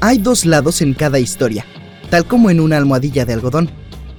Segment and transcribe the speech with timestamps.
[0.00, 1.64] Hay dos lados en cada historia,
[2.08, 3.68] tal como en una almohadilla de algodón.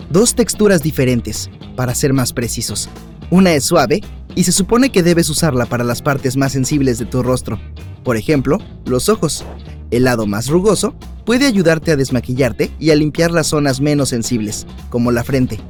[0.10, 2.90] Dos texturas diferentes, para ser más precisos.
[3.30, 4.02] Una es suave
[4.36, 7.62] y se supone que debes usarla para las partes más sensibles de tu rostro.
[8.04, 9.46] Por ejemplo, los ojos.
[9.90, 14.68] El lado más rugoso puede ayudarte a desmaquillarte y a limpiar las zonas menos sensibles,
[14.90, 15.62] como la frente.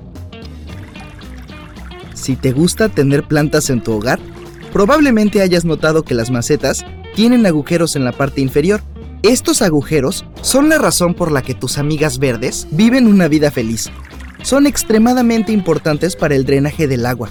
[2.15, 4.19] Si te gusta tener plantas en tu hogar,
[4.73, 6.83] probablemente hayas notado que las macetas
[7.15, 8.81] tienen agujeros en la parte inferior
[9.23, 13.89] estos agujeros son la razón por la que tus amigas verdes viven una vida feliz.
[14.43, 17.29] Son extremadamente importantes para el drenaje del agua.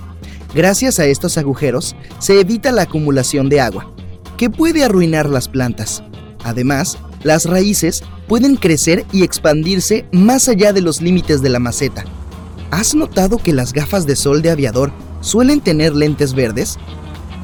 [0.54, 3.90] Gracias a estos agujeros se evita la acumulación de agua,
[4.36, 6.02] que puede arruinar las plantas.
[6.44, 12.04] Además, las raíces pueden crecer y expandirse más allá de los límites de la maceta.
[12.70, 16.76] ¿Has notado que las gafas de sol de aviador suelen tener lentes verdes?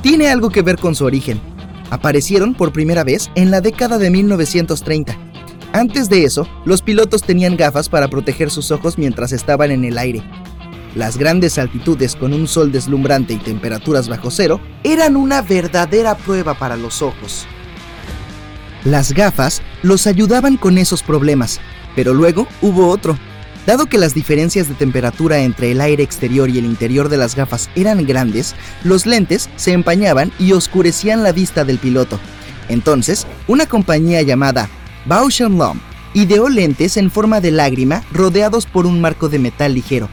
[0.02, 1.53] Tiene algo que ver con su origen
[1.94, 5.16] aparecieron por primera vez en la década de 1930.
[5.72, 9.98] Antes de eso, los pilotos tenían gafas para proteger sus ojos mientras estaban en el
[9.98, 10.22] aire.
[10.94, 16.54] Las grandes altitudes con un sol deslumbrante y temperaturas bajo cero eran una verdadera prueba
[16.54, 17.46] para los ojos.
[18.84, 21.60] Las gafas los ayudaban con esos problemas,
[21.96, 23.18] pero luego hubo otro.
[23.66, 27.34] Dado que las diferencias de temperatura entre el aire exterior y el interior de las
[27.34, 32.20] gafas eran grandes, los lentes se empañaban y oscurecían la vista del piloto.
[32.68, 34.68] Entonces, una compañía llamada
[35.06, 35.80] Bausch Lomb
[36.12, 40.08] ideó lentes en forma de lágrima rodeados por un marco de metal ligero.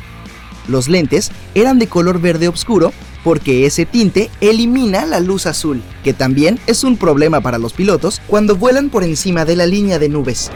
[0.68, 2.94] Los lentes eran de color verde oscuro
[3.24, 8.22] porque ese tinte elimina la luz azul, que también es un problema para los pilotos
[8.28, 10.50] cuando vuelan por encima de la línea de nubes.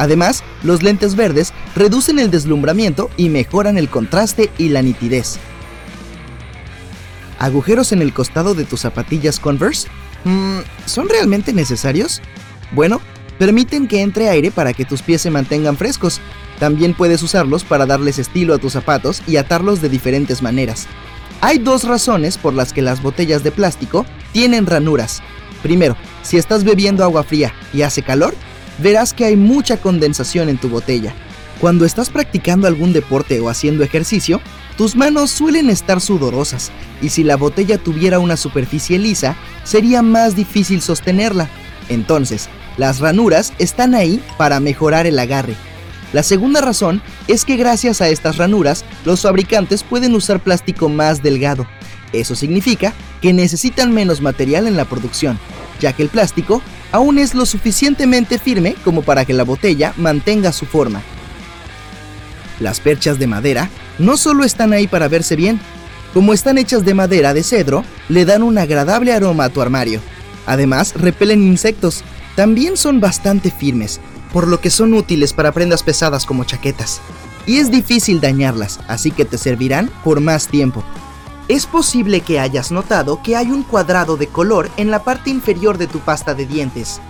[0.00, 5.38] Además, los lentes verdes reducen el deslumbramiento y mejoran el contraste y la nitidez.
[7.38, 9.88] ¿Agujeros en el costado de tus zapatillas Converse?
[10.24, 12.22] Mm, ¿Son realmente necesarios?
[12.72, 13.02] Bueno,
[13.38, 16.18] permiten que entre aire para que tus pies se mantengan frescos.
[16.58, 20.86] También puedes usarlos para darles estilo a tus zapatos y atarlos de diferentes maneras.
[21.42, 25.22] Hay dos razones por las que las botellas de plástico tienen ranuras.
[25.62, 28.34] Primero, si estás bebiendo agua fría y hace calor,
[28.82, 31.14] verás que hay mucha condensación en tu botella.
[31.60, 34.40] Cuando estás practicando algún deporte o haciendo ejercicio,
[34.78, 36.70] tus manos suelen estar sudorosas
[37.02, 41.50] y si la botella tuviera una superficie lisa, sería más difícil sostenerla.
[41.90, 42.48] Entonces,
[42.78, 45.54] las ranuras están ahí para mejorar el agarre.
[46.12, 51.22] La segunda razón es que gracias a estas ranuras, los fabricantes pueden usar plástico más
[51.22, 51.66] delgado.
[52.12, 55.38] Eso significa que necesitan menos material en la producción,
[55.78, 56.62] ya que el plástico
[56.92, 61.02] aún es lo suficientemente firme como para que la botella mantenga su forma.
[62.58, 65.60] Las perchas de madera no solo están ahí para verse bien,
[66.12, 70.00] como están hechas de madera de cedro, le dan un agradable aroma a tu armario.
[70.46, 72.02] Además, repelen insectos.
[72.34, 74.00] También son bastante firmes,
[74.32, 77.00] por lo que son útiles para prendas pesadas como chaquetas.
[77.46, 80.84] Y es difícil dañarlas, así que te servirán por más tiempo.
[81.50, 85.78] Es posible que hayas notado que hay un cuadrado de color en la parte inferior
[85.78, 87.00] de tu pasta de dientes.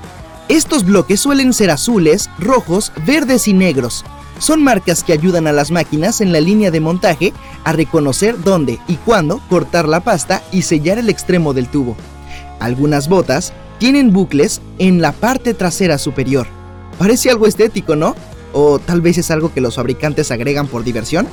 [0.48, 4.02] Estos bloques suelen ser azules, rojos, verdes y negros.
[4.38, 7.34] Son marcas que ayudan a las máquinas en la línea de montaje
[7.64, 11.94] a reconocer dónde y cuándo cortar la pasta y sellar el extremo del tubo.
[12.60, 16.46] Algunas botas tienen bucles en la parte trasera superior.
[16.98, 18.16] Parece algo estético, ¿no?
[18.54, 21.28] O tal vez es algo que los fabricantes agregan por diversión.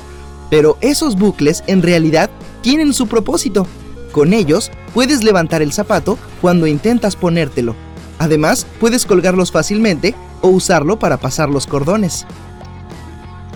[0.50, 2.30] Pero esos bucles en realidad
[2.62, 3.66] tienen su propósito.
[4.12, 7.74] Con ellos puedes levantar el zapato cuando intentas ponértelo.
[8.18, 12.26] Además, puedes colgarlos fácilmente o usarlo para pasar los cordones.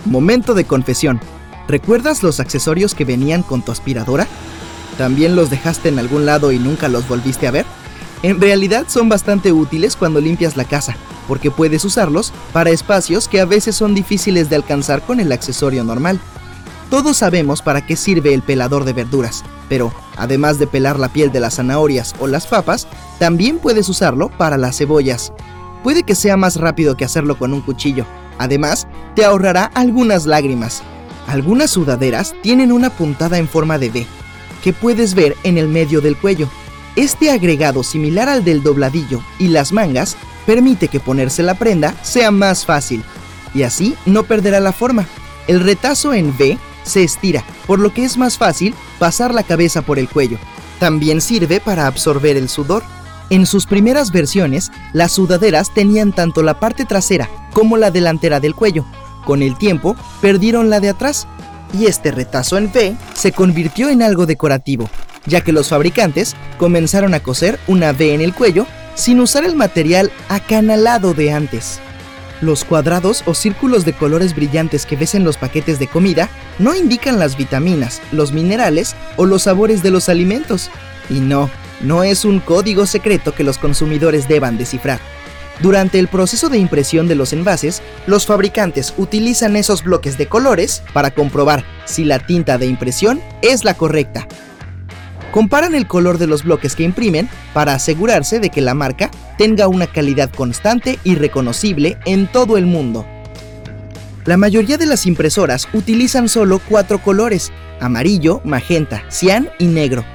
[0.05, 1.19] Momento de confesión.
[1.67, 4.27] ¿Recuerdas los accesorios que venían con tu aspiradora?
[4.97, 7.65] ¿También los dejaste en algún lado y nunca los volviste a ver?
[8.21, 10.95] En realidad son bastante útiles cuando limpias la casa,
[11.27, 15.83] porque puedes usarlos para espacios que a veces son difíciles de alcanzar con el accesorio
[15.83, 16.19] normal.
[16.93, 21.31] Todos sabemos para qué sirve el pelador de verduras, pero además de pelar la piel
[21.31, 22.87] de las zanahorias o las papas,
[23.17, 25.33] también puedes usarlo para las cebollas.
[25.81, 28.05] Puede que sea más rápido que hacerlo con un cuchillo.
[28.37, 30.83] Además, te ahorrará algunas lágrimas.
[31.25, 34.05] Algunas sudaderas tienen una puntada en forma de V,
[34.63, 36.47] que puedes ver en el medio del cuello.
[36.95, 42.29] Este agregado similar al del dobladillo y las mangas permite que ponerse la prenda sea
[42.29, 43.03] más fácil
[43.55, 45.07] y así no perderá la forma.
[45.47, 49.81] El retazo en V se estira, por lo que es más fácil pasar la cabeza
[49.81, 50.37] por el cuello.
[50.79, 52.83] También sirve para absorber el sudor.
[53.29, 58.53] En sus primeras versiones, las sudaderas tenían tanto la parte trasera como la delantera del
[58.55, 58.85] cuello.
[59.25, 61.27] Con el tiempo, perdieron la de atrás
[61.77, 64.89] y este retazo en V se convirtió en algo decorativo,
[65.25, 69.55] ya que los fabricantes comenzaron a coser una V en el cuello sin usar el
[69.55, 71.79] material acanalado de antes.
[72.43, 76.29] Los cuadrados o círculos de colores brillantes que ves en los paquetes de comida
[76.59, 80.69] no indican las vitaminas, los minerales o los sabores de los alimentos.
[81.09, 81.49] Y no,
[81.79, 84.99] no es un código secreto que los consumidores deban descifrar.
[85.61, 90.83] Durante el proceso de impresión de los envases, los fabricantes utilizan esos bloques de colores
[90.91, 94.27] para comprobar si la tinta de impresión es la correcta.
[95.31, 99.09] Comparan el color de los bloques que imprimen para asegurarse de que la marca
[99.43, 103.05] tenga una calidad constante y reconocible en todo el mundo.
[104.23, 107.51] La mayoría de las impresoras utilizan solo cuatro colores,
[107.81, 110.05] amarillo, magenta, cian y negro.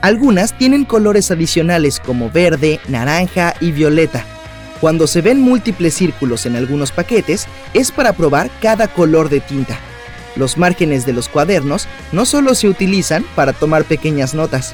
[0.00, 4.24] Algunas tienen colores adicionales como verde, naranja y violeta,
[4.80, 9.76] cuando se ven múltiples círculos en algunos paquetes, es para probar cada color de tinta.
[10.36, 14.72] Los márgenes de los cuadernos no solo se utilizan para tomar pequeñas notas.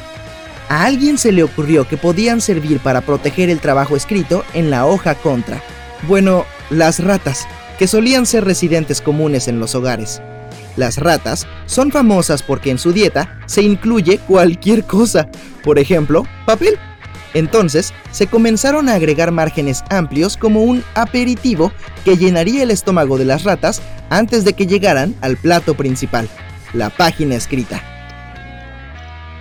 [0.69, 4.87] A alguien se le ocurrió que podían servir para proteger el trabajo escrito en la
[4.87, 5.63] hoja contra.
[6.09, 7.47] Bueno, las ratas,
[7.79, 10.23] que solían ser residentes comunes en los hogares.
[10.77, 15.29] Las ratas son famosas porque en su dieta se incluye cualquier cosa,
[15.63, 16.79] por ejemplo, papel.
[17.33, 21.73] Entonces, se comenzaron a agregar márgenes amplios como un aperitivo
[22.05, 26.29] que llenaría el estómago de las ratas antes de que llegaran al plato principal,
[26.73, 27.94] la página escrita.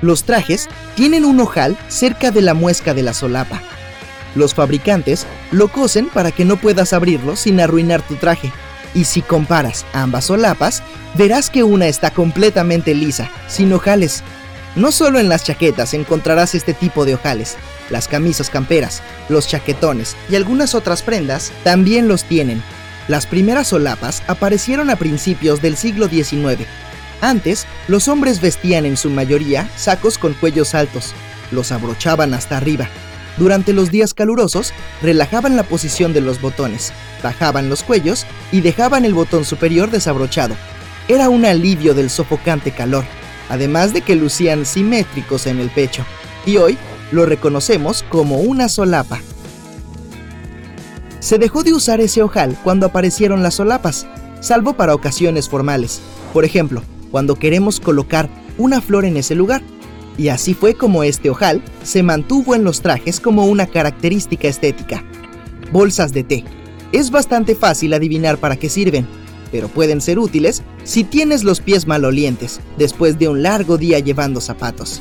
[0.03, 3.61] Los trajes tienen un ojal cerca de la muesca de la solapa.
[4.35, 8.51] Los fabricantes lo cosen para que no puedas abrirlo sin arruinar tu traje.
[8.93, 10.83] Y si comparas ambas solapas,
[11.13, 14.23] verás que una está completamente lisa, sin ojales.
[14.75, 17.55] No solo en las chaquetas encontrarás este tipo de ojales,
[17.89, 22.61] las camisas camperas, los chaquetones y algunas otras prendas también los tienen.
[23.07, 26.67] Las primeras solapas aparecieron a principios del siglo XIX.
[27.23, 31.13] Antes, los hombres vestían en su mayoría sacos con cuellos altos,
[31.51, 32.89] los abrochaban hasta arriba.
[33.37, 36.91] Durante los días calurosos, relajaban la posición de los botones,
[37.23, 40.55] bajaban los cuellos y dejaban el botón superior desabrochado.
[41.07, 43.05] Era un alivio del sofocante calor,
[43.47, 46.05] además de que lucían simétricos en el pecho.
[46.45, 46.77] Y hoy
[47.13, 49.21] lo reconocemos como una solapa.
[51.21, 54.07] Se dejó de usar ese ojal cuando aparecieron las solapas,
[54.41, 56.01] salvo para ocasiones formales,
[56.33, 58.27] por ejemplo, cuando queremos colocar
[58.57, 59.61] una flor en ese lugar.
[60.17, 65.03] Y así fue como este ojal se mantuvo en los trajes como una característica estética.
[65.71, 66.43] Bolsas de té.
[66.91, 69.05] Es bastante fácil adivinar para qué sirven,
[69.51, 74.41] pero pueden ser útiles si tienes los pies malolientes después de un largo día llevando
[74.41, 74.99] zapatos.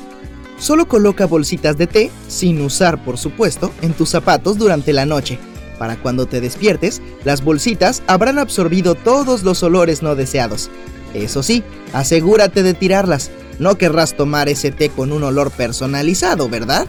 [0.58, 5.38] Solo coloca bolsitas de té, sin usar por supuesto, en tus zapatos durante la noche.
[5.78, 10.70] Para cuando te despiertes, las bolsitas habrán absorbido todos los olores no deseados.
[11.14, 11.62] Eso sí,
[11.92, 13.30] asegúrate de tirarlas.
[13.58, 16.86] No querrás tomar ese té con un olor personalizado, ¿verdad?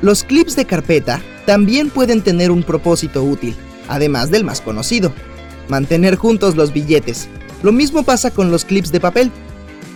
[0.00, 3.54] Los clips de carpeta también pueden tener un propósito útil,
[3.88, 5.12] además del más conocido.
[5.68, 7.28] Mantener juntos los billetes.
[7.62, 9.30] Lo mismo pasa con los clips de papel.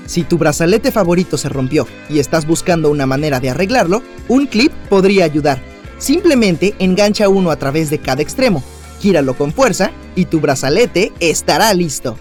[0.06, 4.72] Si tu brazalete favorito se rompió y estás buscando una manera de arreglarlo, un clip
[4.88, 5.60] podría ayudar.
[5.98, 8.62] Simplemente engancha uno a través de cada extremo,
[9.00, 12.16] gíralo con fuerza y tu brazalete estará listo.